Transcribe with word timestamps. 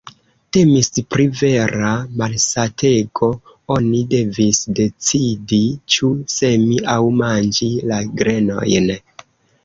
Temis 0.55 0.87
pri 1.15 1.25
vera 1.39 1.89
malsatego: 2.21 3.27
oni 3.75 3.99
devis 4.13 4.61
decidi 4.79 5.59
ĉu 5.97 6.09
semi 6.37 6.79
aŭ 6.95 6.99
manĝi 7.19 7.69
la 7.93 8.01
grenojn. 8.23 8.89